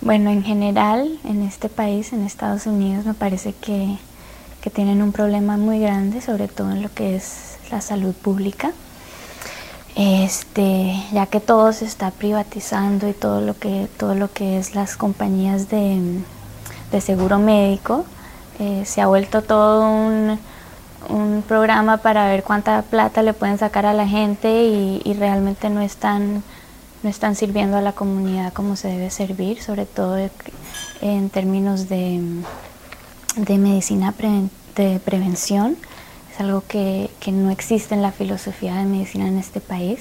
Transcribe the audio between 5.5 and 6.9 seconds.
muy grande, sobre todo en